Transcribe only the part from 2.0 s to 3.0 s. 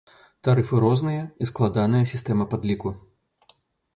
сістэма падліку.